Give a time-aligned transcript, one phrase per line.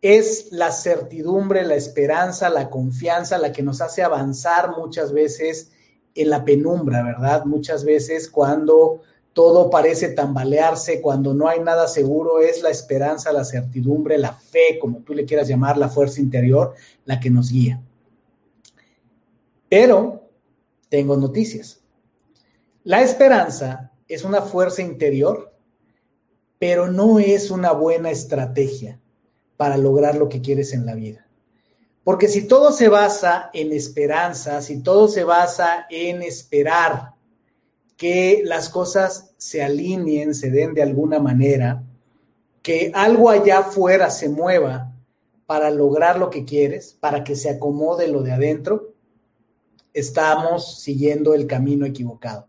[0.00, 5.72] es la certidumbre, la esperanza, la confianza, la que nos hace avanzar muchas veces
[6.14, 7.44] en la penumbra, ¿verdad?
[7.44, 13.44] Muchas veces cuando todo parece tambalearse, cuando no hay nada seguro, es la esperanza, la
[13.44, 16.74] certidumbre, la fe, como tú le quieras llamar, la fuerza interior,
[17.04, 17.80] la que nos guía.
[19.68, 20.28] Pero
[20.88, 21.80] tengo noticias.
[22.84, 25.54] La esperanza es una fuerza interior,
[26.58, 28.98] pero no es una buena estrategia
[29.58, 31.26] para lograr lo que quieres en la vida.
[32.04, 37.14] Porque si todo se basa en esperanza, si todo se basa en esperar
[37.98, 41.82] que las cosas se alineen, se den de alguna manera,
[42.62, 44.94] que algo allá afuera se mueva
[45.44, 48.94] para lograr lo que quieres, para que se acomode lo de adentro,
[49.92, 52.48] estamos siguiendo el camino equivocado.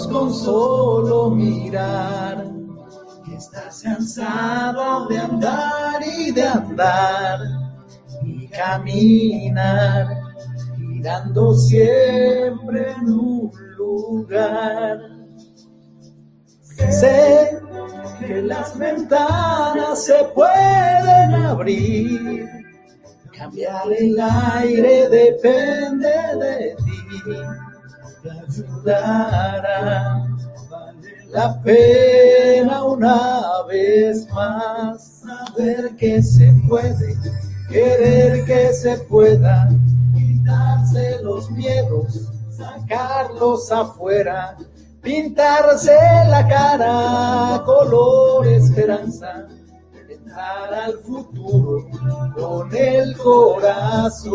[0.00, 2.46] Con solo mirar.
[3.24, 7.40] Que estás cansado de andar y de andar
[8.24, 10.08] y caminar,
[10.78, 14.98] mirando siempre en un lugar.
[16.90, 17.58] Sé
[18.18, 22.48] que las ventanas se pueden abrir.
[23.36, 27.71] Cambiar el aire depende de ti
[28.30, 30.26] ayudará.
[30.70, 37.16] Vale la pena una vez más saber que se puede,
[37.68, 39.68] querer que se pueda,
[40.14, 44.56] quitarse los miedos, sacarlos afuera,
[45.00, 45.96] pintarse
[46.28, 49.46] la cara color esperanza
[50.34, 51.86] al futuro
[52.34, 54.32] con el corazón.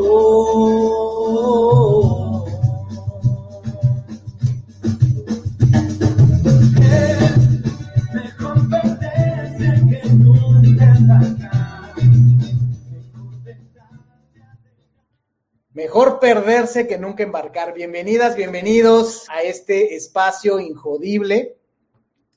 [15.78, 17.72] Mejor perderse que nunca embarcar.
[17.72, 21.56] Bienvenidas, bienvenidos a este espacio injodible,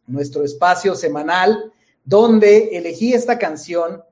[0.06, 1.72] nuestro espacio semanal,
[2.04, 4.02] donde elegí esta canción,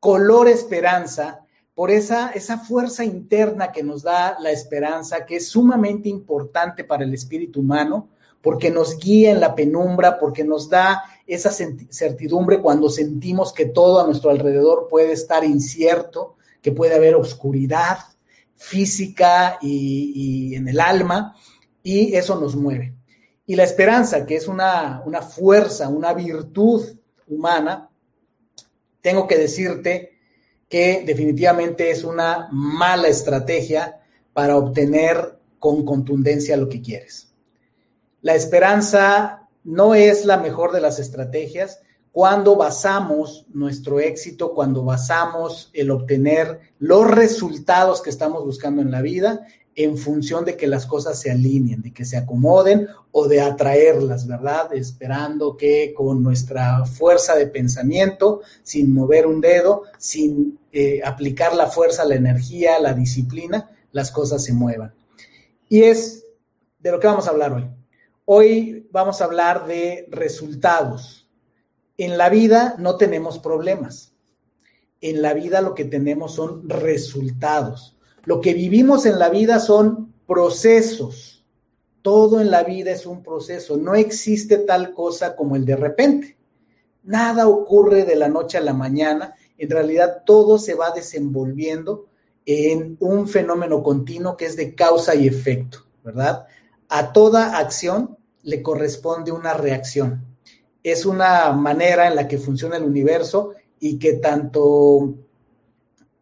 [0.00, 1.44] Color Esperanza,
[1.74, 7.04] por esa, esa fuerza interna que nos da la esperanza, que es sumamente importante para
[7.04, 8.08] el espíritu humano,
[8.40, 14.00] porque nos guía en la penumbra, porque nos da esa certidumbre cuando sentimos que todo
[14.00, 17.98] a nuestro alrededor puede estar incierto, que puede haber oscuridad
[18.58, 21.34] física y, en el alma,
[21.82, 22.94] y eso nos mueve.
[23.46, 26.84] Y la esperanza, que es una, una fuerza, una virtud
[27.28, 27.88] humana,
[29.00, 30.18] tengo que decirte
[30.68, 34.02] que definitivamente es una mala estrategia
[34.34, 37.32] para obtener con contundencia lo que quieres.
[38.20, 41.80] La esperanza no es la mejor de las estrategias
[42.12, 49.02] cuando basamos nuestro éxito, cuando basamos el obtener los resultados que estamos buscando en la
[49.02, 49.46] vida
[49.78, 54.26] en función de que las cosas se alineen, de que se acomoden o de atraerlas,
[54.26, 54.74] ¿verdad?
[54.74, 61.68] Esperando que con nuestra fuerza de pensamiento, sin mover un dedo, sin eh, aplicar la
[61.68, 64.92] fuerza, la energía, la disciplina, las cosas se muevan.
[65.68, 66.26] Y es
[66.80, 67.70] de lo que vamos a hablar hoy.
[68.24, 71.17] Hoy vamos a hablar de resultados.
[71.98, 74.14] En la vida no tenemos problemas.
[75.00, 77.96] En la vida lo que tenemos son resultados.
[78.24, 81.44] Lo que vivimos en la vida son procesos.
[82.00, 83.76] Todo en la vida es un proceso.
[83.76, 86.38] No existe tal cosa como el de repente.
[87.02, 89.34] Nada ocurre de la noche a la mañana.
[89.56, 92.06] En realidad todo se va desenvolviendo
[92.46, 96.46] en un fenómeno continuo que es de causa y efecto, ¿verdad?
[96.88, 100.27] A toda acción le corresponde una reacción.
[100.90, 105.14] Es una manera en la que funciona el universo y que tanto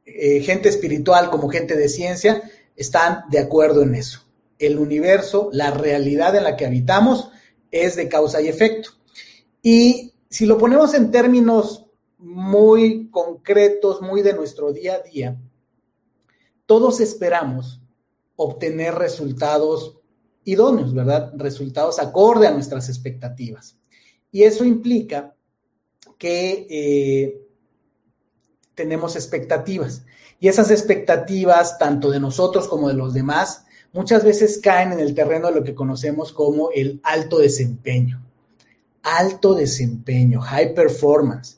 [0.05, 2.43] eh, gente espiritual como gente de ciencia
[2.75, 4.25] están de acuerdo en eso.
[4.59, 7.31] El universo, la realidad en la que habitamos,
[7.71, 8.91] es de causa y efecto.
[9.63, 11.87] Y si lo ponemos en términos
[12.19, 15.39] muy concretos, muy de nuestro día a día,
[16.67, 17.81] todos esperamos
[18.37, 19.99] obtener resultados
[20.45, 21.33] idóneos, ¿verdad?
[21.37, 23.77] Resultados acorde a nuestras expectativas.
[24.37, 25.35] Y eso implica
[26.19, 27.41] que eh,
[28.75, 30.05] tenemos expectativas.
[30.39, 35.15] Y esas expectativas, tanto de nosotros como de los demás, muchas veces caen en el
[35.15, 38.23] terreno de lo que conocemos como el alto desempeño.
[39.03, 41.57] Alto desempeño, high performance.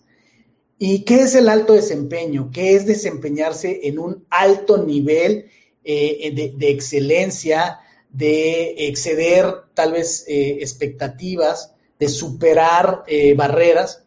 [0.78, 2.50] ¿Y qué es el alto desempeño?
[2.52, 5.46] ¿Qué es desempeñarse en un alto nivel
[5.82, 14.04] eh, de, excelencia, de exceder tal vez eh, expectativas, de superar eh, barreras?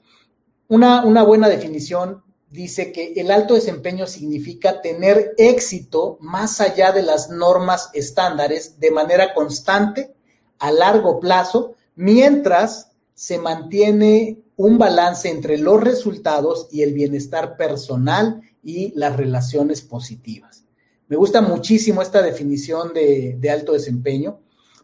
[0.67, 7.03] Una, una buena definición dice que el alto desempeño significa tener éxito más allá de
[7.03, 10.13] las normas estándares de manera constante,
[10.59, 18.41] a largo plazo, mientras se mantiene un balance entre los resultados y el bienestar personal
[18.63, 20.65] y las relaciones positivas.
[21.07, 24.39] Me gusta muchísimo esta definición de, alto desempeño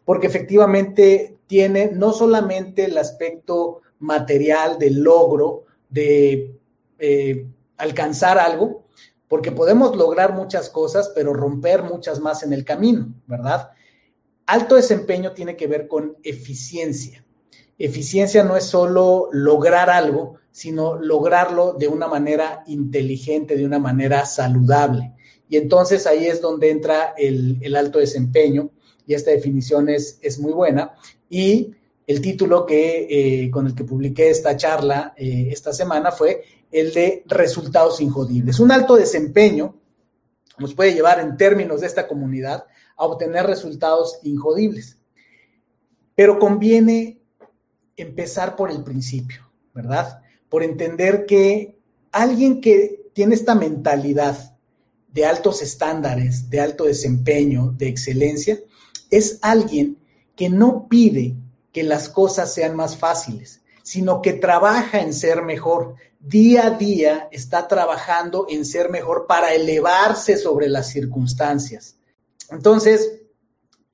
[0.08, 6.56] porque efectivamente tiene no solamente el aspecto material del logro, de
[6.98, 7.46] eh,
[7.76, 8.86] alcanzar algo,
[9.28, 13.72] porque podemos lograr muchas cosas, pero romper muchas más en el camino, ¿verdad?
[14.46, 17.26] Alto desempeño tiene que ver con eficiencia.
[17.78, 24.26] Eficiencia no es solo lograr algo, sino lograrlo de una manera inteligente, de una manera
[24.26, 25.16] saludable.
[25.50, 28.72] Y entonces ahí es donde entra el, alto desempeño
[29.08, 30.94] y esta definición es, muy buena.
[31.30, 31.72] Y
[32.06, 37.24] el título eh, con el que publiqué esta charla eh, esta semana fue el de
[37.26, 38.60] resultados injodibles.
[38.60, 39.76] Un alto desempeño
[40.60, 42.66] nos puede llevar en términos de esta comunidad
[42.98, 44.98] a obtener resultados injodibles.
[46.14, 47.22] Pero conviene
[47.96, 50.22] empezar por el principio, ¿verdad?
[50.50, 51.78] Por entender que
[52.12, 54.56] alguien que tiene esta mentalidad
[55.14, 58.60] de altos estándares, de alto desempeño, de excelencia,
[59.10, 59.98] es alguien
[60.36, 61.36] que no pide
[61.72, 67.28] que las cosas sean más fáciles, sino que trabaja en ser mejor, día a día
[67.32, 71.98] está trabajando en ser mejor para elevarse sobre las circunstancias.
[72.50, 73.22] Entonces,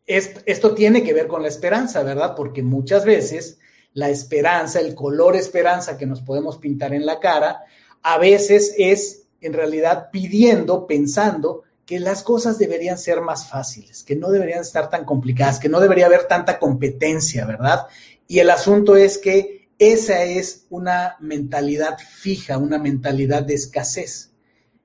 [0.05, 2.35] esto tiene que ver con la esperanza, ¿verdad?
[2.35, 3.59] Porque muchas veces
[3.93, 7.63] la esperanza, el color esperanza que nos podemos pintar en la cara,
[8.01, 14.15] a veces es en realidad pidiendo, pensando que las cosas deberían ser más fáciles, que
[14.15, 17.87] no deberían estar tan complicadas, que no debería haber tanta competencia, ¿verdad?
[18.27, 24.31] Y el asunto es que esa es una mentalidad fija, una mentalidad de escasez.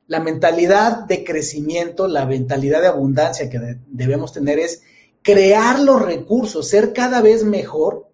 [0.09, 4.83] La mentalidad de crecimiento, la mentalidad de abundancia que debemos tener es
[5.23, 8.11] crear los recursos, ser cada vez mejor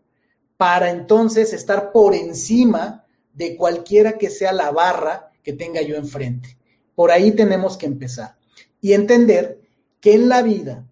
[0.56, 6.58] para entonces estar por encima de cualquiera que sea la barra que tenga yo enfrente.
[6.94, 8.36] Por ahí tenemos que empezar
[8.84, 9.62] y entender
[9.98, 10.86] que en la vida,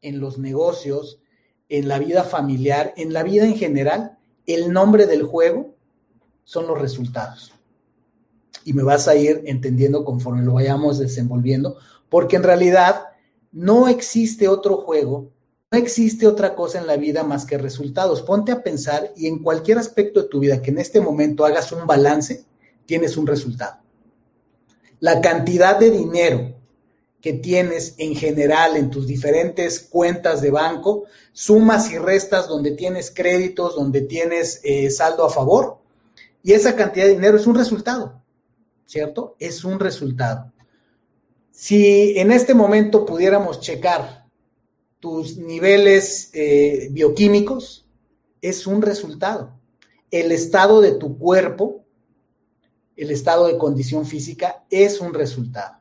[0.00, 1.18] en los negocios,
[1.68, 5.74] en la vida familiar, en la vida en general, el nombre del juego
[6.44, 7.52] son los resultados.
[8.62, 11.76] Y me vas a ir entendiendo conforme lo vayamos desenvolviendo,
[12.08, 13.06] porque en realidad
[13.50, 15.32] no existe otro juego,
[15.72, 18.22] no existe otra cosa en la vida más que resultados.
[18.22, 21.72] Ponte a pensar y en cualquier aspecto de tu vida que en este momento hagas
[21.72, 22.44] un balance,
[22.86, 23.78] tienes un resultado.
[25.00, 26.55] La cantidad de dinero
[27.20, 33.10] que tienes en general en tus diferentes cuentas de banco, sumas y restas donde tienes
[33.10, 35.78] créditos, donde tienes eh, saldo a favor,
[36.42, 38.22] y esa cantidad de dinero es un resultado,
[38.84, 39.34] ¿cierto?
[39.38, 40.52] Es un resultado.
[41.50, 44.26] Si en este momento pudiéramos checar
[45.00, 47.86] tus niveles eh, bioquímicos,
[48.40, 49.58] es un resultado.
[50.10, 51.84] El estado de tu cuerpo,
[52.94, 55.80] el estado de condición física, es un resultado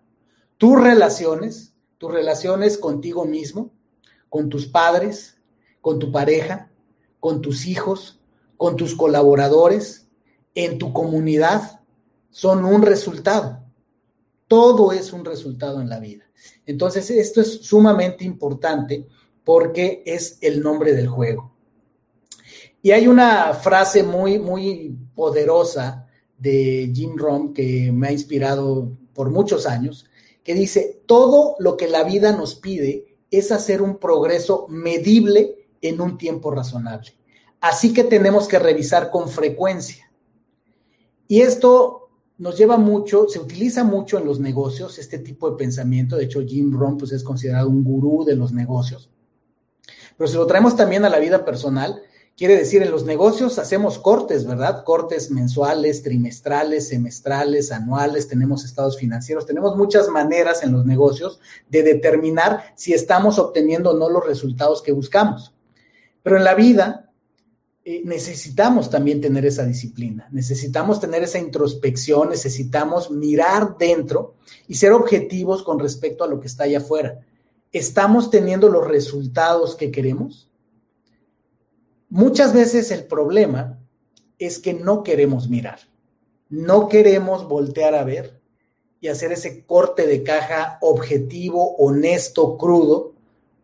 [0.58, 3.72] tus relaciones, tus relaciones contigo mismo,
[4.30, 5.38] con tus padres,
[5.82, 6.72] con tu pareja,
[7.20, 8.20] con tus hijos,
[8.58, 10.08] con tus colaboradores,
[10.54, 11.82] en tu comunidad,
[12.30, 13.64] son un resultado.
[14.48, 16.26] Todo es un resultado en la vida.
[16.66, 19.08] Entonces, esto es sumamente importante
[19.44, 21.54] porque es el nombre del juego.
[22.82, 26.08] Y hay una frase muy, muy poderosa
[26.38, 30.06] de Jim Rohn que me ha inspirado por muchos años,
[30.46, 36.00] que dice, todo lo que la vida nos pide es hacer un progreso medible en
[36.00, 37.18] un tiempo razonable.
[37.60, 40.10] Así que tenemos que revisar con frecuencia.
[41.28, 46.16] Y esto nos lleva mucho, se utiliza mucho en los negocios, este tipo de pensamiento.
[46.16, 49.10] De hecho, Jim Rohn pues, es considerado un gurú de los negocios.
[50.16, 52.04] Pero si lo traemos también a la vida personal,
[52.38, 54.84] Quiere decir, en los negocios hacemos cortes, ¿verdad?
[54.84, 61.40] Cortes mensuales, trimestrales, semestrales, anuales, tenemos estados financieros, tenemos muchas maneras en los negocios
[61.70, 65.54] de determinar si estamos obteniendo o no los resultados que buscamos.
[66.24, 67.10] Pero en la vida
[67.86, 74.36] eh, necesitamos también tener esa disciplina, necesitamos tener esa introspección, necesitamos mirar dentro
[74.68, 77.18] y ser objetivos con respecto a lo que está allá afuera.
[77.72, 80.50] ¿Estamos teniendo los resultados que queremos?
[82.16, 83.78] Muchas veces el problema
[84.40, 85.80] es que no queremos mirar,
[86.48, 88.40] no queremos voltear a ver
[89.02, 93.16] y hacer ese corte de caja objetivo, honesto, crudo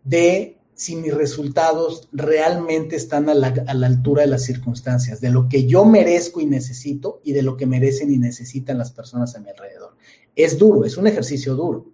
[0.04, 3.54] de si mis resultados realmente están a la,
[3.86, 7.68] altura de las circunstancias, de lo que yo merezco y necesito y de lo que
[7.68, 9.96] merecen y necesitan las personas a mi alrededor.
[10.36, 11.86] Es duro, es un ejercicio duro.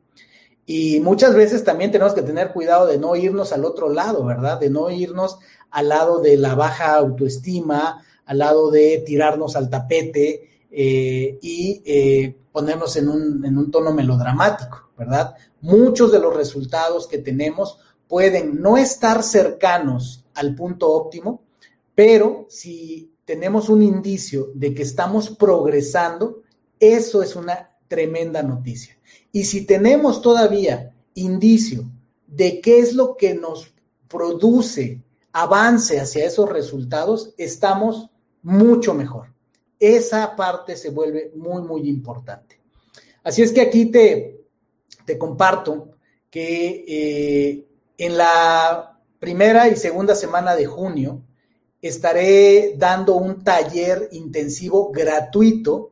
[0.66, 4.60] Y muchas veces también tenemos que tener cuidado de no irnos al otro lado, ¿verdad?
[4.60, 5.38] De no irnos
[5.78, 12.36] al lado de la baja autoestima, al lado de tirarnos al tapete eh, y eh,
[12.52, 15.36] ponernos en un, en un tono melodramático, ¿verdad?
[15.62, 21.44] Muchos de los resultados que tenemos pueden no estar cercanos al punto óptimo,
[21.94, 26.42] pero si tenemos un indicio de que estamos progresando,
[26.80, 28.98] eso es una tremenda noticia.
[29.32, 31.86] Y si tenemos todavía indicio
[32.26, 33.76] de qué es lo que nos
[34.08, 35.04] produce
[35.38, 38.10] avance hacia esos resultados, estamos
[38.42, 39.36] mucho mejor.
[39.80, 42.60] Esa parte se vuelve muy, muy importante.
[43.24, 44.42] Así es que aquí te,
[45.06, 45.92] te comparto
[46.32, 47.68] que eh,
[48.00, 51.22] en la primera y segunda semana de junio
[51.84, 55.92] estaré dando un taller intensivo gratuito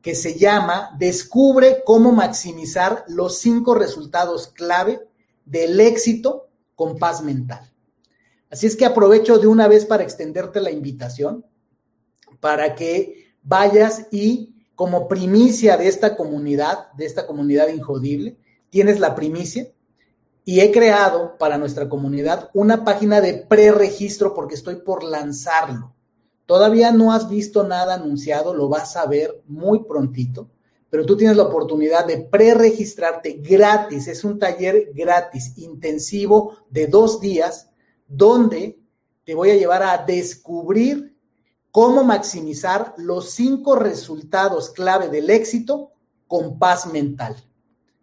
[0.00, 5.00] que se llama Descubre cómo maximizar los cinco resultados clave
[5.44, 7.75] del éxito con paz mental.
[8.56, 11.44] Así es que aprovecho de una vez para extenderte la invitación
[12.40, 18.38] para que vayas y como primicia de esta comunidad, de esta comunidad injodible,
[18.70, 19.70] tienes la primicia
[20.46, 25.94] y he creado para nuestra comunidad una página de preregistro porque estoy por lanzarlo.
[26.46, 30.48] Todavía no has visto nada anunciado, lo vas a ver muy prontito,
[30.88, 34.08] pero tú tienes la oportunidad de preregistrarte gratis.
[34.08, 37.68] Es un taller gratis, intensivo de dos días
[38.08, 38.80] donde
[39.24, 41.16] te voy a llevar a descubrir
[41.70, 45.92] cómo maximizar los cinco resultados clave del éxito
[46.26, 47.36] con paz mental.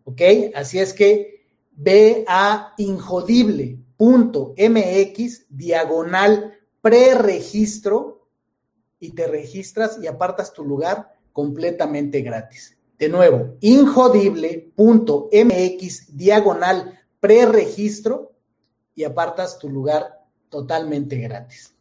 [0.03, 0.21] ¿Ok?
[0.53, 8.27] Así es que ve a injodible.mx diagonal preregistro
[8.99, 12.77] y te registras y apartas tu lugar completamente gratis.
[12.97, 18.32] De nuevo, injodible.mx diagonal preregistro
[18.95, 21.75] y apartas tu lugar totalmente gratis.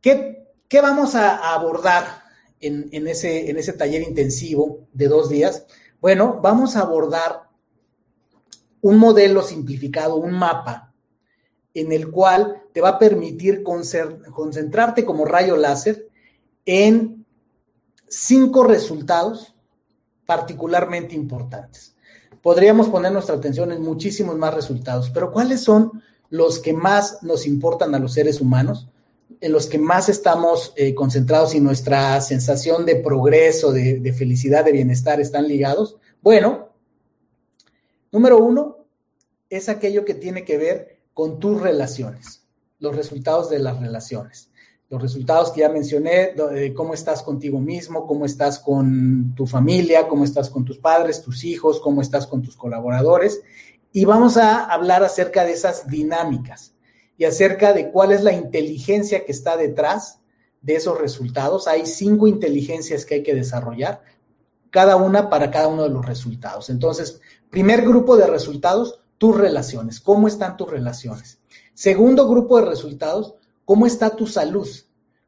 [0.00, 2.22] ¿Qué, qué vamos a, abordar
[2.60, 5.66] en, en, ese, en ese taller intensivo de dos días?
[6.00, 7.48] Bueno, vamos a abordar
[8.80, 10.92] un modelo simplificado, un mapa,
[11.74, 16.08] en el cual te va a permitir concentrarte como rayo láser
[16.64, 17.24] en
[18.08, 19.54] cinco resultados
[20.26, 21.89] particularmente importantes
[22.42, 27.46] podríamos poner nuestra atención en muchísimos más resultados, pero ¿cuáles son los que más nos
[27.46, 28.88] importan a los seres humanos?
[29.40, 34.64] en los que más estamos eh, concentrados y nuestra sensación de progreso, de, de felicidad,
[34.64, 35.96] de bienestar están ligados?
[36.20, 36.68] Bueno,
[38.12, 38.84] número uno
[39.48, 42.42] es aquello que tiene que ver con tus relaciones,
[42.80, 44.49] los resultados de las relaciones
[44.90, 46.34] los resultados que ya mencioné,
[46.74, 51.44] cómo estás contigo mismo, cómo estás con tu familia, cómo estás con tus padres, tus
[51.44, 53.40] hijos, cómo estás con tus colaboradores.
[53.92, 56.74] Y vamos a hablar acerca de esas dinámicas
[57.16, 60.18] y acerca de cuál es la inteligencia que está detrás
[60.60, 61.68] de esos resultados.
[61.68, 64.02] Hay cinco inteligencias que hay que desarrollar,
[64.70, 66.68] cada una para cada uno de los resultados.
[66.68, 70.00] Entonces, primer grupo de resultados, tus relaciones.
[70.00, 71.38] ¿Cómo están tus relaciones?
[71.74, 73.36] Segundo grupo de resultados,
[73.70, 74.68] ¿Cómo está tu salud?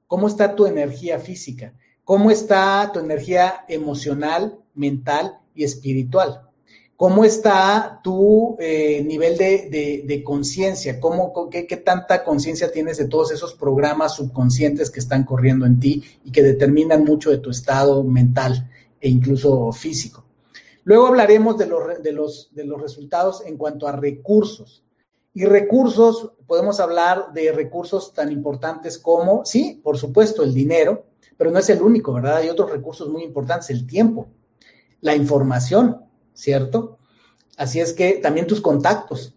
[0.08, 1.74] ¿Cómo está tu energía física?
[2.02, 6.50] ¿Cómo está tu energía emocional, mental y espiritual?
[6.96, 10.98] ¿Cómo está tu eh, nivel de, conciencia?
[10.98, 15.78] ¿Cómo, qué, qué tanta conciencia tienes de todos esos programas subconscientes que están corriendo en
[15.78, 18.68] ti y que determinan mucho de tu estado mental
[19.00, 20.24] e incluso físico?
[20.82, 21.66] Luego hablaremos de
[22.12, 24.82] los resultados en cuanto a recursos.
[25.34, 31.50] Y recursos, podemos hablar de recursos tan importantes como, sí, por supuesto, el dinero, pero
[31.50, 32.36] no es el único, ¿verdad?
[32.36, 34.28] Hay otros recursos muy importantes, el tiempo,
[35.00, 36.98] la información, ¿cierto?
[37.56, 39.34] Así es que también tus contactos.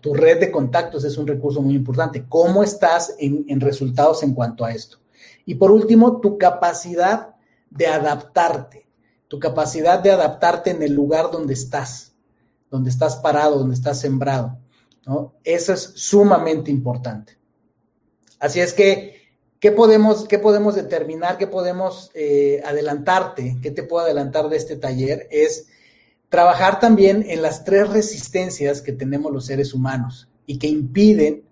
[0.00, 2.24] Tu red de contactos es un recurso muy importante.
[2.28, 4.98] ¿Cómo estás en, en resultados en cuanto a esto?
[5.44, 7.34] Y por último, tu capacidad
[7.70, 8.86] de adaptarte,
[9.26, 12.12] tu capacidad de adaptarte en el lugar donde estás,
[12.70, 14.61] donde estás parado, donde estás sembrado.
[15.44, 17.36] Eso es sumamente importante.
[18.38, 21.38] Así es que, ¿qué podemos, qué podemos determinar?
[21.38, 23.58] ¿Qué podemos eh, adelantarte?
[23.62, 25.28] ¿Qué te puedo adelantar de este taller?
[25.30, 25.68] Es
[26.28, 31.44] trabajar también en las tres resistencias que tenemos los seres humanos y que impiden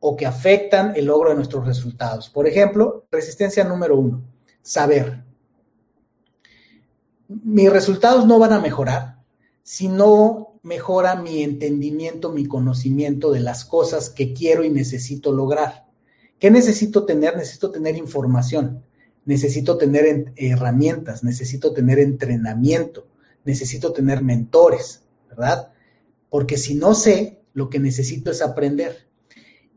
[0.00, 2.28] o que afectan el logro de nuestros resultados.
[2.28, 4.22] Por ejemplo, resistencia número uno,
[4.62, 5.24] saber.
[7.26, 9.18] Mis resultados no van a mejorar
[9.62, 15.86] si no mejora mi entendimiento, mi conocimiento de las cosas que quiero y necesito lograr.
[16.38, 17.36] ¿Qué necesito tener?
[17.36, 18.84] Necesito tener información,
[19.24, 23.06] necesito tener herramientas, necesito tener entrenamiento,
[23.44, 25.72] necesito tener mentores, ¿verdad?
[26.28, 29.08] Porque si no sé, lo que necesito es aprender.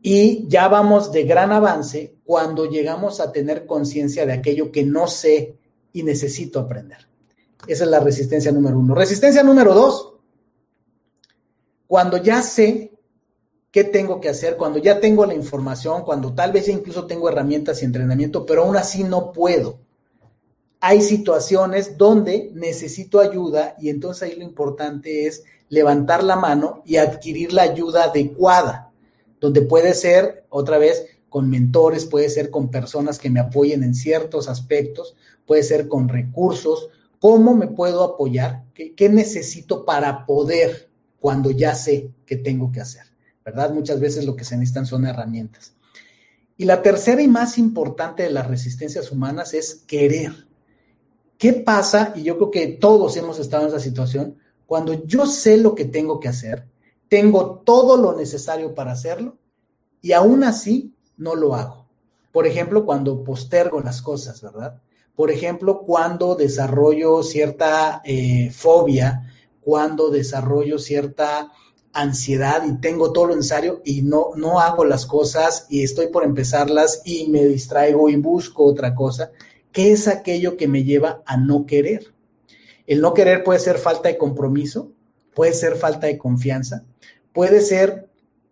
[0.02, 5.08] Y ya vamos de gran avance cuando llegamos a tener conciencia de aquello que no
[5.08, 5.56] sé
[5.92, 7.08] y necesito aprender.
[7.66, 8.94] Esa es la resistencia número uno.
[8.94, 10.11] Resistencia número dos,
[11.92, 12.90] cuando ya sé
[13.70, 17.82] qué tengo que hacer, cuando ya tengo la información, cuando tal vez incluso tengo herramientas
[17.82, 19.78] y entrenamiento, pero aún así no puedo.
[20.80, 26.96] Hay situaciones donde necesito ayuda y entonces ahí lo importante es levantar la mano y
[26.96, 28.90] adquirir la ayuda adecuada
[29.38, 33.94] donde puede ser, otra vez, con mentores, puede ser con personas que me apoyen en
[33.94, 36.88] ciertos aspectos, puede ser con recursos.
[37.20, 38.64] ¿Cómo me puedo apoyar?
[38.72, 40.88] ¿Qué, necesito para poder
[41.22, 43.04] cuando ya sé qué tengo que hacer?
[43.44, 43.72] ¿Verdad?
[43.72, 45.72] Muchas veces lo que se necesitan son herramientas.
[46.56, 50.48] Y la tercera y más importante de las resistencias humanas es querer.
[51.38, 52.12] ¿Qué pasa?
[52.16, 54.36] Y yo creo que todos hemos estado en esa situación.
[54.66, 56.66] Cuando yo sé lo que tengo que hacer,
[57.08, 59.38] tengo todo lo necesario para hacerlo
[60.00, 61.86] y aún así no lo hago.
[62.32, 64.80] Por ejemplo, cuando postergo las cosas, ¿verdad?
[65.14, 69.31] Por ejemplo, cuando desarrollo cierta eh, fobia,
[69.62, 71.52] cuando desarrollo cierta
[71.92, 76.24] ansiedad y tengo todo lo necesario y no, no hago las cosas y estoy por
[76.24, 79.30] empezarlas y me distraigo y busco otra cosa,
[79.72, 82.14] ¿qué es aquello que me lleva a no querer?
[82.86, 84.92] El no querer puede ser falta de compromiso,
[85.34, 86.84] puede ser falta de confianza,
[87.32, 88.08] puede ser,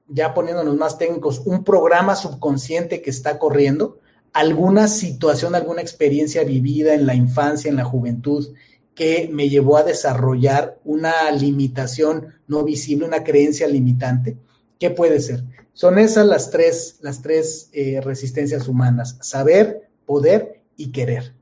[0.07, 3.99] ya poniéndonos más técnicos, un programa subconsciente que está corriendo,
[4.33, 8.55] alguna situación, alguna experiencia vivida en la infancia, en la juventud,
[9.01, 14.37] que me llevó a desarrollar una limitación no visible, una creencia limitante.
[14.79, 15.43] ¿Qué puede ser?
[15.73, 21.35] Son esas las tres, las tres eh, resistencias humanas, saber, poder y querer.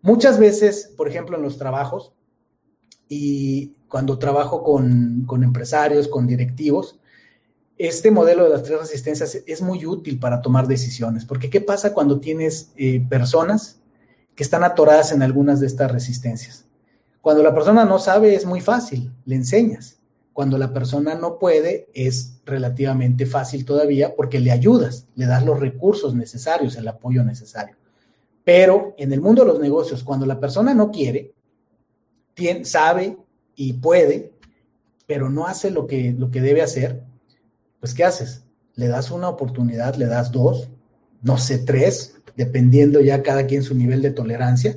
[0.00, 2.14] Muchas veces, por ejemplo, en los trabajos,
[3.10, 6.98] y cuando trabajo con, empresarios, con directivos,
[7.76, 11.92] este modelo de las tres resistencias es muy útil para tomar decisiones, porque ¿qué pasa
[11.92, 13.82] cuando tienes eh, personas
[14.34, 16.71] que están atoradas en algunas de estas resistencias?
[17.22, 19.98] Cuando la persona no sabe es muy fácil, le enseñas.
[20.32, 25.60] Cuando la persona no puede es relativamente fácil todavía porque le ayudas, le das los
[25.60, 27.76] recursos necesarios, el apoyo necesario.
[28.44, 31.32] Pero en el mundo de los negocios, cuando la persona no quiere,
[32.64, 33.16] sabe
[33.54, 34.32] y puede,
[35.06, 37.02] pero no hace lo que, lo que debe hacer,
[37.78, 38.42] pues ¿qué haces?
[38.74, 40.70] Le das una oportunidad, le das dos,
[41.22, 44.76] no sé, tres, dependiendo ya cada quien su nivel de tolerancia,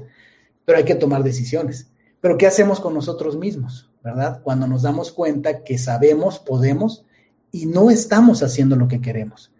[0.63, 1.87] pero hay que tomar decisiones.
[2.25, 4.41] Pero ¿qué hacemos con nosotros mismos, verdad?
[4.41, 7.05] Cuando nos damos cuenta que sabemos, podemos
[7.51, 9.51] y no estamos haciendo lo que queremos.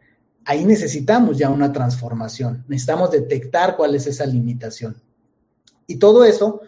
[0.46, 5.00] Ahí necesitamos ya una transformación, necesitamos detectar cuál es esa limitación.
[5.86, 6.62] Y todo eso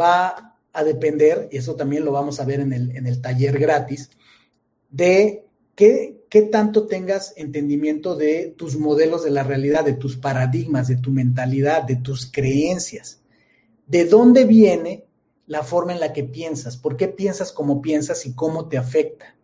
[0.00, 3.58] va a depender, y eso también lo vamos a ver en el, en el taller
[3.58, 4.10] gratis,
[4.88, 10.86] de qué, qué tanto tengas entendimiento de tus modelos de la realidad, de tus paradigmas,
[10.86, 13.20] de tu mentalidad, de tus creencias.
[13.88, 15.06] ¿De dónde viene
[15.46, 16.76] la forma en la que piensas?
[16.76, 19.36] ¿Por qué piensas como piensas y cómo te afecta?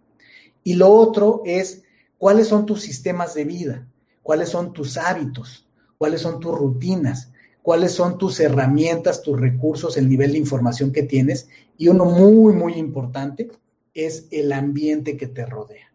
[0.62, 1.82] Y lo otro es,
[2.18, 3.86] ¿cuáles son tus sistemas de vida?
[4.22, 5.66] ¿Cuáles son tus hábitos?
[5.98, 7.30] ¿Cuáles son tus rutinas?
[7.62, 11.48] cuáles son tus herramientas, tus recursos, el nivel de información que tienes.
[11.76, 13.50] Y uno muy, muy importante
[13.94, 15.92] es el ambiente que te rodea.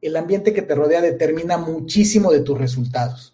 [0.00, 3.31] El ambiente que te rodea determina muchísimo de tus resultados.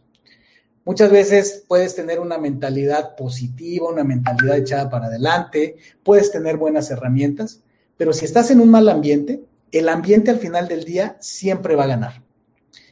[0.88, 6.90] Muchas veces puedes tener una mentalidad positiva, una mentalidad echada para adelante, puedes tener buenas
[6.90, 7.60] herramientas,
[7.98, 11.84] pero si estás en un mal ambiente, el ambiente al final del día siempre va
[11.84, 12.22] a ganar.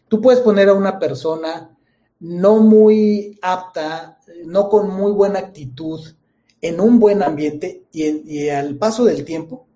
[0.08, 1.74] Tú puedes poner a una persona
[2.20, 5.98] no muy apta, no con muy buena actitud,
[6.60, 9.66] en un buen ambiente y, al paso del tiempo,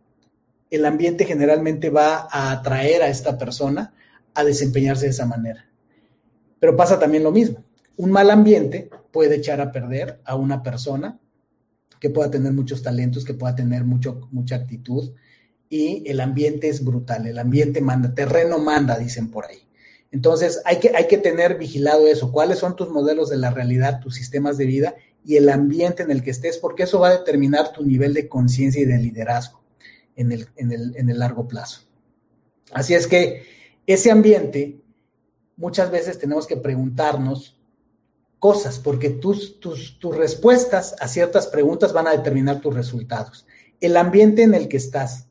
[0.68, 3.94] el ambiente generalmente va a atraer a esta persona
[4.34, 5.70] a desempeñarse de esa manera.
[6.58, 7.64] Pero pasa también lo mismo.
[8.00, 11.20] Un mal ambiente puede echar a perder a una persona
[12.00, 15.12] que pueda tener muchos talentos, que pueda tener mucho, mucha actitud,
[15.68, 19.68] y el ambiente es brutal, el ambiente manda, terreno manda, dicen por ahí.
[20.12, 22.32] Entonces, hay que, hay que tener vigilado eso.
[22.32, 26.10] ¿Cuáles son tus modelos de la realidad, tus sistemas de vida y el ambiente en
[26.10, 26.56] el que estés?
[26.56, 29.62] Porque eso va a determinar tu nivel de conciencia y de liderazgo
[30.16, 31.82] en el, en, el, en el largo plazo.
[32.72, 33.42] Así es que
[33.86, 34.80] ese ambiente,
[35.58, 37.59] muchas veces tenemos que preguntarnos
[38.40, 43.46] cosas, porque tus, tus, tus respuestas a ciertas preguntas van a determinar tus resultados.
[43.80, 45.28] El ambiente en el que estás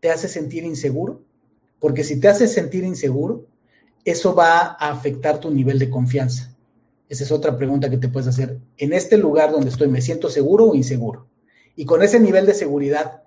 [0.00, 1.20] te hace sentir inseguro,
[1.80, 3.46] porque si te hace sentir inseguro,
[4.04, 6.56] eso va a afectar tu nivel de confianza.
[7.08, 8.58] Esa es otra pregunta que te puedes hacer.
[8.76, 11.26] En este lugar donde estoy, ¿me siento seguro o inseguro?
[11.74, 13.24] Y con ese nivel de seguridad,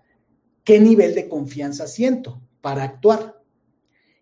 [0.63, 3.40] ¿qué nivel de confianza siento para actuar?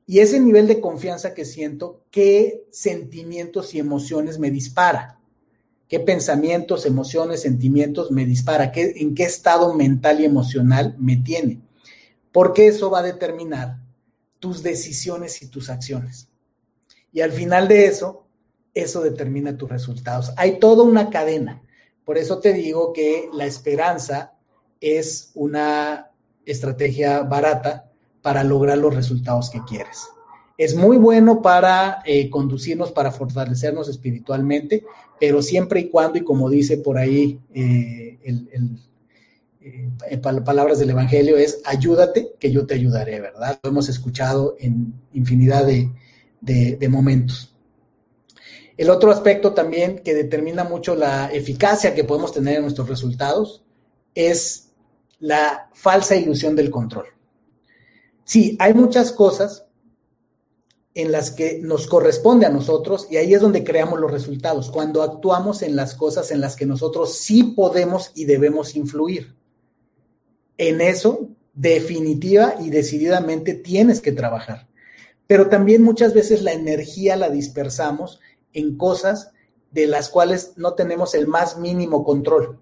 [0.10, 5.20] Y ese nivel de confianza que siento, ¿qué sentimientos y emociones me dispara?
[5.88, 8.72] ¿Qué pensamientos, emociones, sentimientos me dispara?
[8.72, 11.62] ¿Qué, ¿En qué estado mental y emocional me tiene?
[12.32, 13.84] Porque eso va a determinar
[14.40, 16.28] tus decisiones y tus acciones.
[17.12, 18.26] Y al final de eso,
[18.74, 20.34] eso determina tus resultados.
[20.38, 21.62] Hay toda una cadena.
[22.04, 24.34] Por eso te digo que la esperanza
[24.82, 26.10] es una
[26.48, 27.89] estrategia barata
[28.22, 30.08] para lograr los resultados que quieres.
[30.58, 34.84] Es muy bueno para eh, conducirnos, para fortalecernos espiritualmente,
[35.18, 38.20] pero siempre y cuando, y como dice por ahí eh,
[39.62, 43.58] eh, palabras del Evangelio, es ayúdate, que yo te ayudaré, ¿verdad?
[43.64, 45.92] Lo hemos escuchado en infinidad de,
[46.42, 47.56] de momentos.
[48.76, 53.64] El otro aspecto también que determina mucho la eficacia que podemos tener en nuestros resultados
[54.14, 54.72] es
[55.20, 57.06] la falsa ilusión del control.
[58.30, 59.66] Sí, hay muchas cosas
[60.94, 65.02] en las que nos corresponde a nosotros y ahí es donde creamos los resultados, cuando
[65.02, 69.36] actuamos en las cosas en las que nosotros sí podemos y debemos influir.
[70.60, 74.68] En eso, definitiva y decididamente tienes que trabajar.
[75.26, 78.20] Pero también muchas veces la energía la dispersamos
[78.54, 79.32] en cosas
[79.72, 82.60] de las cuales no tenemos el más mínimo control.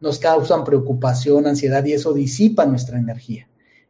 [0.00, 3.47] Nos causan preocupación, ansiedad y eso disipa nuestra energía.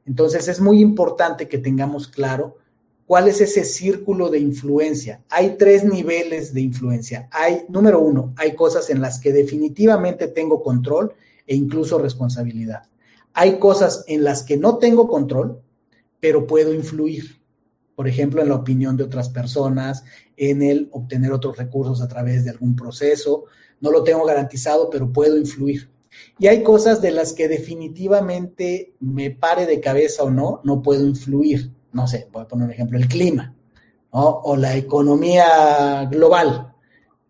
[0.09, 2.57] Entonces es muy importante que tengamos claro
[3.05, 5.23] cuál es ese círculo de influencia.
[5.29, 7.29] Hay tres niveles de influencia.
[7.31, 11.13] Hay, número uno, hay cosas en las que definitivamente tengo control
[11.47, 12.85] e incluso responsabilidad.
[13.35, 15.61] Hay cosas en las que no tengo control,
[16.21, 17.43] pero puedo influir.
[17.95, 20.05] Por ejemplo, en la opinión de otras personas,
[20.39, 23.45] en el obtener otros recursos a través de algún proceso.
[23.83, 25.91] No lo tengo garantizado, pero puedo influir.
[26.39, 31.07] Y hay cosas de las que definitivamente me pare de cabeza o no, no puedo
[31.07, 31.73] influir.
[31.93, 33.55] No sé, voy a poner un ejemplo, el clima
[34.11, 36.73] o la economía global.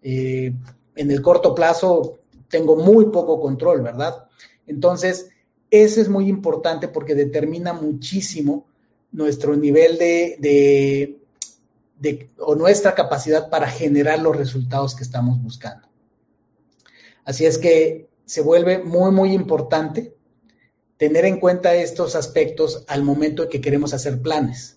[0.03, 0.53] Eh,
[0.95, 4.27] en el corto plazo tengo muy poco control, ¿verdad?
[4.67, 5.31] Entonces,
[5.71, 8.67] eso es muy importante porque determina muchísimo
[9.13, 11.19] nuestro nivel de,
[11.99, 15.89] de, o nuestra capacidad para generar los resultados que estamos buscando.
[17.25, 20.15] Así es que se vuelve muy, muy importante
[20.99, 24.77] tener en cuenta estos aspectos al momento en que queremos hacer planes,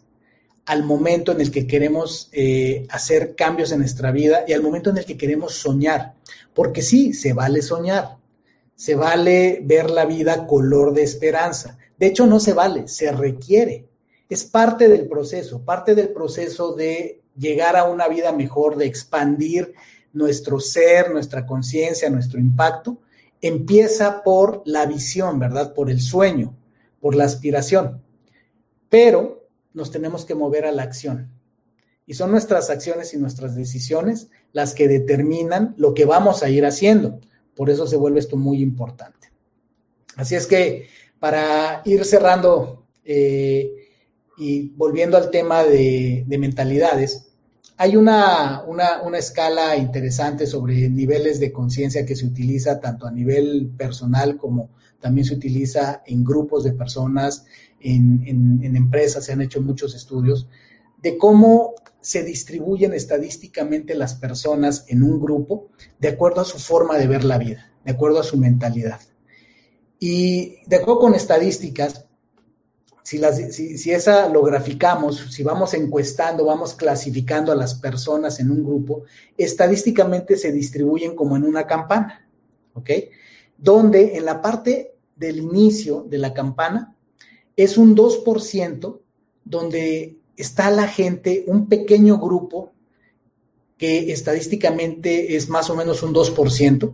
[0.65, 4.89] al momento en el que queremos eh, hacer cambios en nuestra vida y al momento
[4.89, 6.13] en el que queremos soñar.
[6.53, 8.15] Porque sí, se vale soñar,
[8.73, 11.77] se vale ver la vida color de esperanza.
[11.99, 13.85] De hecho, no se vale, se requiere.
[14.29, 19.73] Es parte del proceso, parte del proceso de llegar a una vida mejor, de expandir
[20.13, 23.00] nuestro ser, nuestra conciencia, nuestro impacto
[23.41, 25.73] empieza por la visión, ¿verdad?
[25.73, 26.55] Por el sueño,
[26.99, 28.01] por la aspiración.
[28.89, 31.31] Pero nos tenemos que mover a la acción.
[32.05, 36.65] Y son nuestras acciones y nuestras decisiones las que determinan lo que vamos a ir
[36.65, 37.19] haciendo.
[37.55, 39.31] Por eso se vuelve esto muy importante.
[40.15, 40.87] Así es que
[41.19, 43.71] para ir cerrando eh,
[44.37, 47.30] y volviendo al tema de mentalidades,
[47.81, 48.63] hay una,
[49.17, 55.25] escala interesante sobre niveles de conciencia que se utiliza tanto a nivel personal como también
[55.25, 57.43] se utiliza en grupos de personas,
[57.79, 58.21] en,
[58.61, 60.47] en empresas, se han hecho muchos estudios
[61.01, 66.99] de cómo se distribuyen estadísticamente las personas en un grupo de acuerdo a su forma
[66.99, 68.99] de ver la vida, de acuerdo a su mentalidad.
[69.97, 72.05] Y de acuerdo con estadísticas,
[73.17, 79.03] si, esa lo graficamos, si vamos encuestando, vamos clasificando a las personas en un grupo,
[79.37, 82.27] estadísticamente se distribuyen como en una campana,
[82.73, 82.89] ¿ok?
[83.57, 86.95] Donde en la parte del inicio de la campana
[87.55, 88.99] es un 2%
[89.43, 92.71] donde está la gente, un pequeño grupo
[93.77, 96.93] que estadísticamente es más o menos un 2%,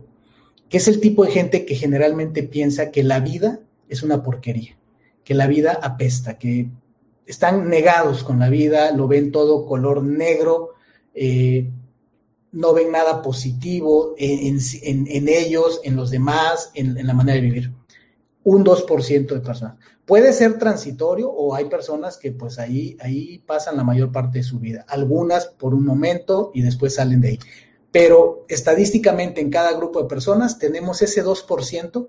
[0.68, 4.77] que es el tipo de gente que generalmente piensa que la vida es una porquería
[5.28, 6.70] que la vida apesta, que
[7.26, 10.70] están negados con la vida, lo ven todo color negro,
[11.12, 11.70] eh,
[12.52, 14.58] no ven nada positivo en,
[15.28, 17.72] ellos, en los demás, en, la manera de vivir.
[18.42, 19.76] Un 2% de personas.
[20.06, 24.44] Puede ser transitorio o hay personas que pues ahí, ahí pasan la mayor parte de
[24.44, 24.86] su vida.
[24.88, 27.38] Algunas por un momento y después salen de ahí.
[27.92, 32.08] Pero estadísticamente en cada grupo de personas tenemos ese 2%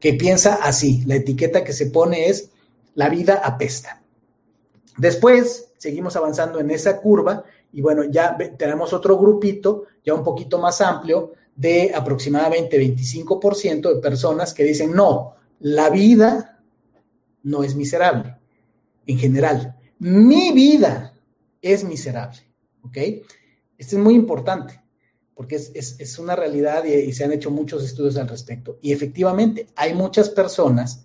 [0.00, 1.02] que piensa así.
[1.06, 2.50] La etiqueta que se pone es
[2.94, 4.02] la vida apesta.
[4.96, 10.58] Después seguimos avanzando en esa curva y bueno, ya tenemos otro grupito, ya un poquito
[10.58, 16.60] más amplio, de aproximadamente 25% de personas que dicen, no, la vida
[17.42, 18.36] no es miserable,
[19.06, 19.76] en general.
[19.98, 21.14] Mi vida
[21.60, 22.40] es miserable,
[22.82, 22.96] ¿ok?
[23.76, 24.80] Esto es muy importante,
[25.38, 28.76] porque es, una realidad y se han hecho muchos estudios al respecto.
[28.82, 31.04] Y efectivamente, hay muchas personas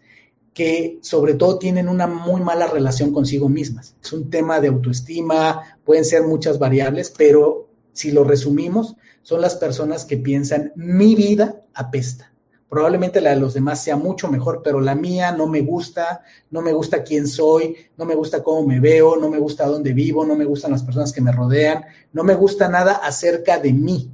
[0.55, 3.95] que sobre todo tienen una muy mala relación consigo mismas.
[4.01, 9.55] Es un tema de autoestima, pueden ser muchas variables, pero si lo resumimos, son las
[9.55, 12.33] personas que piensan, mi vida apesta.
[12.67, 16.63] Probablemente la de los demás sea mucho mejor, pero la mía no me gusta, no
[16.63, 20.25] me gusta quién soy, no me gusta cómo me veo, no me gusta dónde vivo,
[20.25, 24.09] no me gustan las personas que me rodean, no me gusta nada acerca de mí,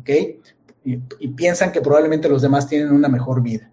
[0.00, 0.10] ¿ok?
[0.84, 3.72] Y, piensan que probablemente los demás tienen una mejor vida.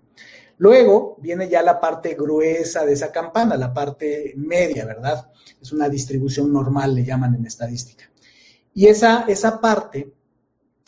[0.58, 5.30] Luego viene ya la parte gruesa de esa campana, la parte media, ¿verdad?
[5.62, 8.10] Es una distribución normal, le llaman en estadística.
[8.74, 10.12] Y esa, esa parte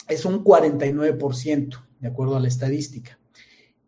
[0.08, 3.18] es un 49%, de acuerdo a la estadística.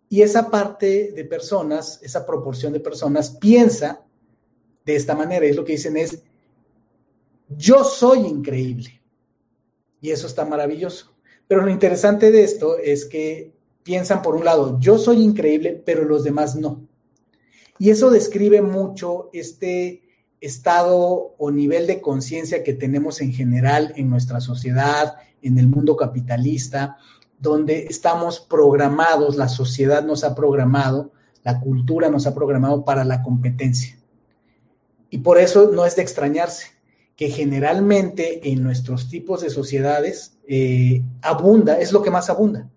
[0.09, 4.05] Y esa parte de personas, esa proporción de personas, piensa
[4.85, 5.47] de esta manera.
[5.47, 6.23] Y lo que dicen es,
[7.49, 9.03] yo soy increíble.
[10.01, 11.13] Y eso está maravilloso.
[11.49, 16.05] Pero lo interesante de esto es que piensan por un lado, yo soy increíble, pero
[16.05, 16.87] los demás no.
[17.79, 20.03] Y eso describe mucho este
[20.41, 25.97] estado o nivel de conciencia que tenemos en general en nuestra sociedad, en el mundo
[25.97, 26.99] capitalista,
[27.39, 31.13] donde estamos programados, la sociedad nos ha programado,
[31.45, 33.99] la cultura nos ha programado para la competencia.
[35.09, 36.67] Y por eso no es de extrañarse
[37.17, 42.69] que generalmente en nuestros tipos de sociedades eh, abunda, es lo que más abunda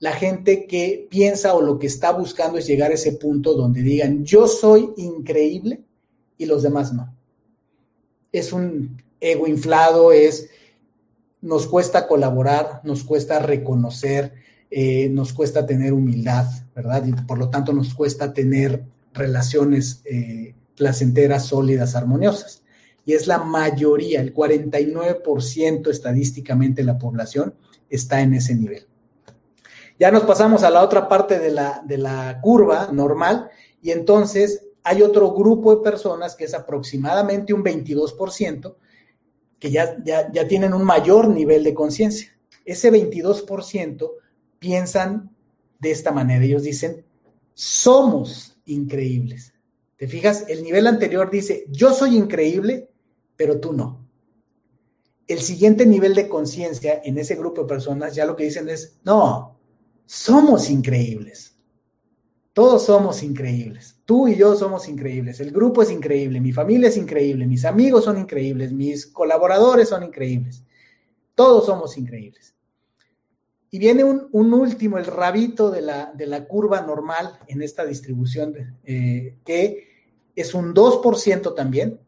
[0.00, 3.82] la gente que piensa o lo que está buscando es llegar a ese punto donde
[3.82, 5.82] digan, yo soy increíble
[6.38, 7.14] y los demás no.
[8.32, 10.48] Es un ego inflado, es,
[11.42, 14.32] nos cuesta colaborar, nos cuesta reconocer,
[14.70, 17.04] eh, nos cuesta tener humildad, ¿verdad?
[17.06, 22.62] Y por lo tanto nos cuesta tener relaciones eh, placenteras, sólidas, armoniosas.
[23.10, 27.56] Y es la mayoría, el 49% estadísticamente de la población
[27.88, 28.86] está en ese nivel.
[29.98, 33.50] Ya nos pasamos a la otra parte de la, de la curva normal
[33.82, 38.76] y entonces hay otro grupo de personas que es aproximadamente un 22%
[39.58, 42.38] que ya, ya, ya tienen un mayor nivel de conciencia.
[42.64, 44.08] Ese 22%
[44.60, 45.34] piensan
[45.80, 46.44] de esta manera.
[46.44, 47.04] Ellos dicen,
[47.54, 49.52] somos increíbles.
[49.96, 50.44] ¿Te fijas?
[50.46, 52.89] El nivel anterior dice, yo soy increíble,
[53.40, 54.06] pero tú no.
[55.26, 58.98] El siguiente nivel de conciencia en ese grupo de personas ya lo que dicen es,
[59.02, 59.58] no,
[60.04, 61.56] somos increíbles.
[62.52, 63.96] Todos somos increíbles.
[64.04, 65.40] Tú y yo somos increíbles.
[65.40, 66.38] El grupo es increíble.
[66.38, 67.46] Mi familia es increíble.
[67.46, 68.72] Mis amigos son increíbles.
[68.72, 70.62] Mis colaboradores son increíbles.
[71.34, 72.54] Todos somos increíbles.
[73.70, 78.76] Y viene un, último, el rabito de la, de la, curva normal en esta distribución,
[78.84, 79.88] eh, que
[80.36, 82.00] es un 2% también.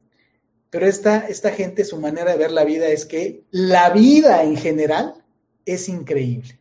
[0.72, 4.56] Pero esta, esta gente, su manera de ver la vida es que la vida en
[4.56, 5.22] general
[5.66, 6.58] es increíble.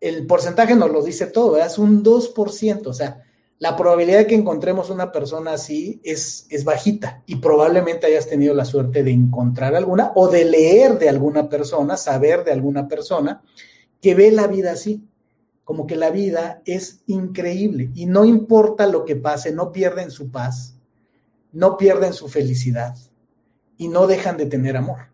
[0.00, 3.22] El porcentaje nos lo dice todo, es un 2%, o sea,
[3.60, 8.52] la probabilidad de que encontremos una persona así es, es bajita y probablemente hayas tenido
[8.52, 13.44] la suerte de encontrar alguna o de leer de alguna persona, saber de alguna persona
[14.00, 15.04] que ve la vida así,
[15.62, 20.32] como que la vida es increíble y no importa lo que pase, no pierden su
[20.32, 20.74] paz,
[21.52, 22.96] no pierden su felicidad
[23.76, 25.08] y no dejan de tener amor.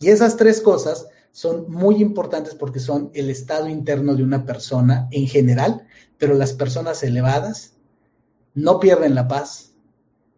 [0.00, 5.08] Y esas tres cosas son muy importantes porque son el estado interno de una persona
[5.10, 5.86] en general,
[6.18, 7.74] pero las personas elevadas
[8.54, 9.72] no pierden la paz,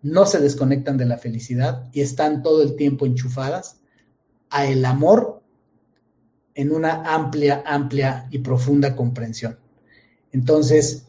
[0.03, 3.81] no se desconectan de la felicidad y están todo el tiempo enchufadas
[4.51, 5.43] a el amor
[6.55, 9.59] en una amplia, amplia y profunda comprensión.
[10.31, 11.07] Entonces,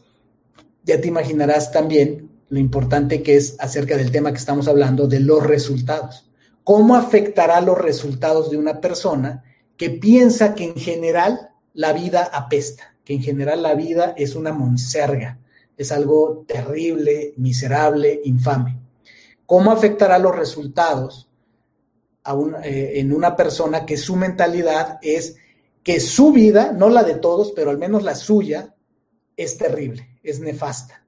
[0.84, 5.20] ya te imaginarás también lo importante que es acerca del tema que estamos hablando de
[5.20, 6.30] los resultados.
[6.64, 9.44] ¿Cómo afectará los resultados de una persona
[9.76, 14.52] que piensa que en general la vida apesta, que en general la vida es una
[14.52, 15.38] monserga,
[15.76, 18.80] es algo terrible, miserable, infame.
[19.44, 21.28] ¿Cómo afectará los resultados
[22.64, 25.36] eh, en una persona que su mentalidad es
[25.82, 28.74] que su vida, no la de todos, pero al menos la suya,
[29.36, 31.05] es terrible, es nefasta?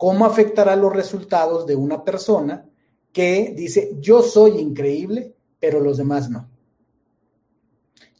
[0.00, 2.64] ¿Cómo afectará los resultados de una persona
[3.12, 6.48] que dice, yo soy increíble, pero los demás no?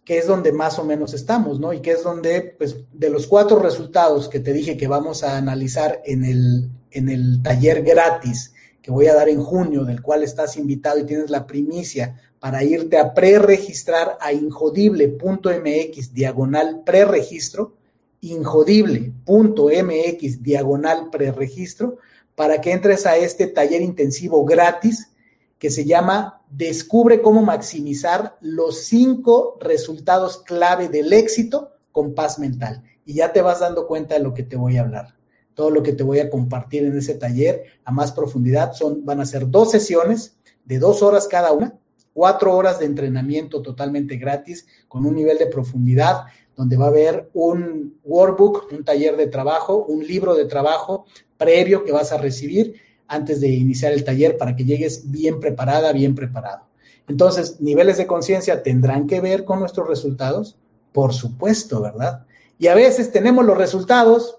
[0.05, 1.73] que es donde más o menos estamos, ¿no?
[1.73, 5.39] Y que es donde, pues, de los cuatro resultados que te dije que vamos a
[5.39, 10.23] analizar en el, en el taller gratis que voy a dar en junio, del cual
[10.23, 17.77] estás invitado y tienes la primicia para irte a preregistrar a injodible.mx diagonal preregistro,
[18.21, 21.99] injodible.mx diagonal preregistro,
[22.35, 25.13] para que entres a este taller intensivo gratis
[25.59, 32.83] que se llama Descubre cómo maximizar los cinco resultados clave del éxito con paz mental.
[33.05, 35.15] Y ya te vas dando cuenta de lo que te voy a hablar.
[35.55, 39.21] Todo lo que te voy a compartir en ese taller a más profundidad son, van
[39.21, 41.79] a ser dos sesiones de dos horas cada una,
[42.21, 47.31] cuatro horas de entrenamiento totalmente gratis con un nivel de profundidad donde va a haber
[47.33, 51.07] un workbook, un taller de trabajo, un libro de trabajo
[51.39, 52.75] previo que vas a recibir
[53.09, 56.67] antes de iniciar el taller para que llegues bien preparada, bien preparado.
[57.09, 60.59] Entonces, niveles de conciencia tendrán que ver con nuestros resultados,
[60.93, 62.27] por supuesto, ¿verdad?
[62.59, 64.37] Y a veces tenemos los resultados,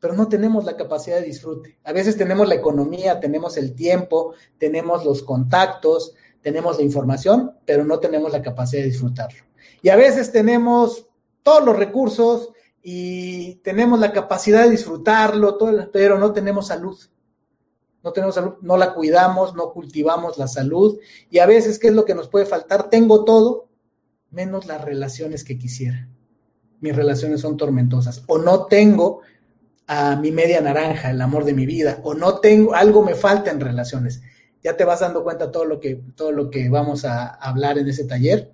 [0.00, 1.78] pero no tenemos la capacidad de disfrute.
[1.82, 6.14] A veces tenemos la economía, tenemos el tiempo, tenemos los contactos,
[6.46, 9.42] tenemos la información, pero no tenemos la capacidad de disfrutarlo.
[9.82, 11.08] Y a veces tenemos
[11.42, 12.50] todos los recursos
[12.84, 15.58] y tenemos la capacidad de disfrutarlo,
[15.92, 16.96] pero no tenemos salud
[18.04, 20.96] no tenemos salud, no la cuidamos, no cultivamos la salud
[21.28, 22.88] y a veces, ¿qué es lo que nos puede faltar?
[22.88, 23.68] Tengo todo,
[24.30, 26.08] menos las relaciones que quisiera.
[26.78, 29.22] Mis relaciones son tormentosas o no tengo
[29.88, 33.50] a mi media naranja, el amor de mi vida, o no tengo, algo me falta
[33.50, 34.22] en relaciones.
[34.66, 37.86] Ya te vas dando cuenta todo lo que, todo lo que vamos a hablar en
[37.86, 38.52] ese taller.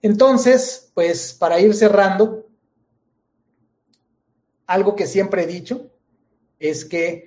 [0.00, 2.46] Entonces, pues para ir cerrando,
[4.64, 5.90] algo que siempre he dicho
[6.60, 7.26] es que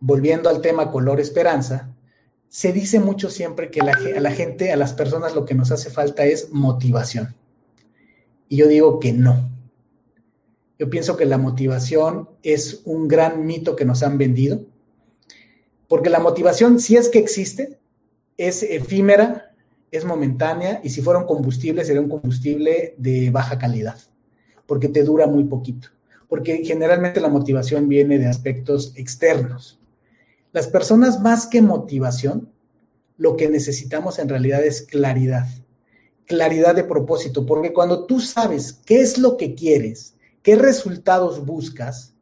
[0.00, 1.94] volviendo al tema color esperanza,
[2.48, 5.90] se dice mucho siempre que a la gente, a las personas lo que nos hace
[5.90, 7.36] falta es motivación.
[8.48, 9.50] Y yo digo que no.
[10.78, 14.64] Yo pienso que la motivación es un gran mito que nos han vendido,
[15.88, 17.78] porque la motivación, si es que existe,
[18.36, 19.54] es efímera,
[19.90, 23.98] es momentánea, y si fuera un combustible, sería un combustible de baja calidad,
[24.66, 25.88] porque te dura muy poquito,
[26.28, 29.80] porque generalmente la motivación viene de aspectos externos.
[30.52, 32.52] Las personas más que motivación,
[33.16, 35.46] lo que necesitamos en realidad es claridad,
[36.26, 42.14] claridad de propósito, porque cuando tú sabes qué es lo que quieres, qué resultados buscas,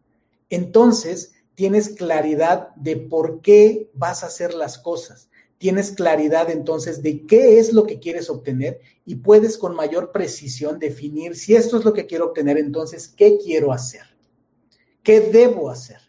[0.48, 5.28] entonces tienes claridad de por qué vas a hacer las cosas.
[5.58, 10.78] Tienes claridad entonces de qué es lo que quieres obtener y puedes con mayor precisión
[10.78, 14.02] definir si esto es lo que quiero obtener, entonces, ¿qué quiero hacer?
[15.02, 16.06] ¿Qué debo hacer?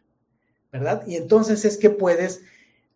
[0.71, 1.03] ¿verdad?
[1.07, 2.41] Y entonces es que puedes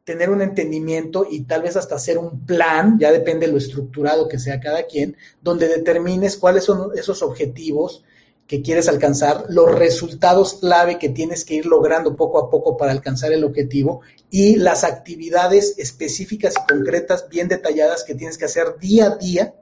[0.03, 4.27] tener un entendimiento y tal vez hasta hacer un plan, ya depende de lo estructurado
[4.27, 8.03] que sea cada quien, donde determines cuáles son esos objetivos
[8.51, 12.91] que quieres alcanzar, los resultados clave que tienes que ir logrando poco a poco para
[12.91, 18.77] alcanzar el objetivo y las actividades específicas y concretas bien detalladas que tienes que hacer
[18.77, 19.55] día a día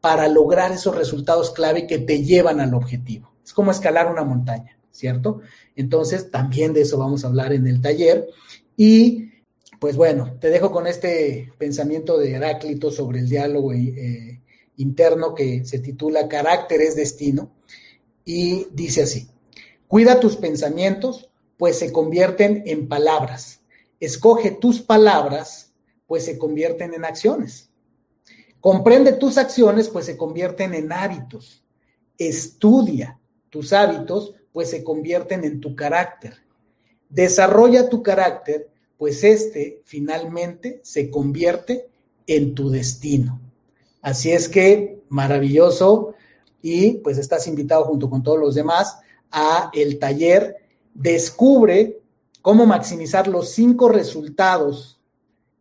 [0.00, 3.32] para lograr esos resultados clave que te llevan al objetivo.
[3.44, 4.76] Es como escalar una montaña.
[4.90, 5.42] ¿cierto?
[5.76, 8.26] Entonces, también de eso vamos a hablar en el taller.
[8.76, 9.30] Y
[9.78, 14.40] pues bueno, te dejo con este pensamiento de Heráclito sobre el diálogo eh,
[14.76, 17.53] interno que se titula Carácter es destino
[18.24, 19.28] y dice así,
[19.86, 23.60] cuida tus pensamientos, pues se convierten en palabras.
[24.00, 25.72] Escoge tus palabras,
[26.06, 27.70] pues se convierten en acciones.
[28.60, 31.62] Comprende tus acciones, pues se convierten en hábitos.
[32.18, 36.44] Estudia tus hábitos, pues se convierten en tu carácter.
[37.08, 41.88] Desarrolla tu carácter, pues este finalmente se convierte
[42.26, 43.40] en tu destino.
[44.00, 46.13] Así es que maravilloso
[46.64, 48.98] y pues estás invitado junto con todos los demás
[49.30, 50.56] a el taller
[50.94, 52.00] Descubre
[52.40, 55.00] cómo maximizar los cinco resultados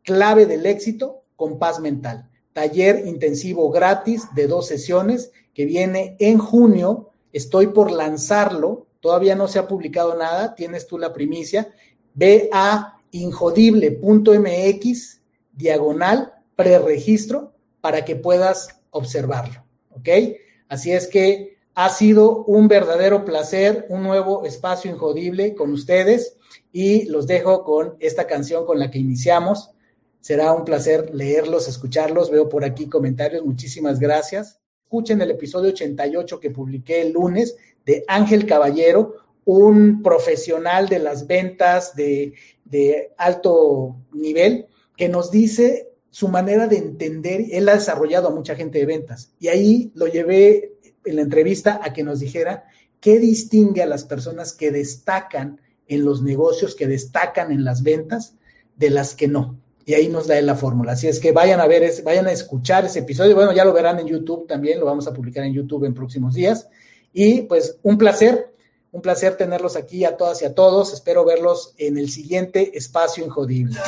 [0.03, 2.29] clave del éxito con paz mental.
[2.53, 9.47] Taller intensivo gratis de dos sesiones que viene en junio Estoy por lanzarlo, todavía no
[9.47, 11.73] se ha publicado nada, tienes tú la primicia.
[12.13, 20.09] Ve a injodible.mx diagonal preregistro para que puedas observarlo, ¿ok?
[20.73, 26.37] Así es que Ha sido un verdadero placer, un nuevo espacio injodible con ustedes
[26.71, 29.71] y los dejo con esta canción con la que iniciamos.
[30.19, 32.29] Será un placer leerlos, escucharlos.
[32.29, 33.43] Veo por aquí comentarios.
[33.43, 34.59] Muchísimas gracias.
[34.83, 37.55] Escuchen el episodio 88 que publiqué el lunes
[37.87, 39.15] de Ángel Caballero,
[39.45, 42.33] un profesional de las ventas de,
[42.65, 47.45] de alto nivel, que nos dice su manera de entender.
[47.49, 51.79] Él ha desarrollado a mucha gente de ventas y ahí lo llevé en la entrevista
[51.81, 52.65] a que nos dijera
[52.99, 58.35] qué distingue a las personas que destacan en los negocios, que destacan en las ventas,
[58.75, 59.57] de las que no.
[59.85, 60.91] Y ahí nos da la fórmula.
[60.91, 63.33] Así es que vayan a ver, vayan a escuchar ese episodio.
[63.33, 66.35] Bueno, ya lo verán en YouTube también, lo vamos a publicar en YouTube en próximos
[66.35, 66.69] días.
[67.11, 68.53] Y pues un placer,
[68.91, 70.93] un placer tenerlos aquí a todas y a todos.
[70.93, 73.79] Espero verlos en el siguiente espacio injodible.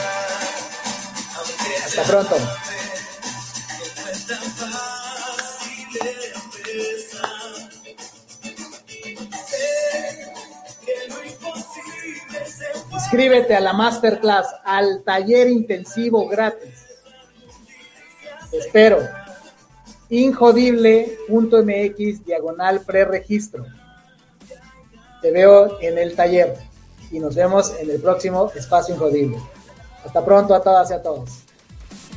[1.98, 2.36] Hasta pronto.
[12.92, 16.86] Inscríbete a la masterclass, al taller intensivo gratis.
[18.52, 19.00] espero.
[20.10, 23.66] Injodible.mx diagonal preregistro.
[25.22, 26.58] Te veo en el taller
[27.10, 29.38] y nos vemos en el próximo espacio Injodible.
[30.06, 31.45] Hasta pronto a todas y a todos.